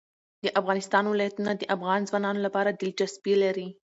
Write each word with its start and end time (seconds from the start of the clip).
د 0.43 0.45
افغانستان 0.59 1.03
ولايتونه 1.07 1.51
د 1.55 1.63
افغان 1.75 1.99
ځوانانو 2.09 2.39
لپاره 2.47 2.69
دلچسپي 2.71 3.33
لري. 3.43 3.67